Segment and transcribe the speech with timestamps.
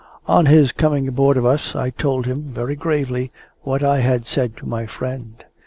[0.25, 3.29] On his coming aboard of us, I told him, very gravely,
[3.61, 5.45] what I had said to my friend.